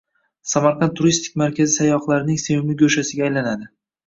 [0.53, 3.71] Samarqand turistik markazi sayyohlarning sevimli go‘shasiga aylanadi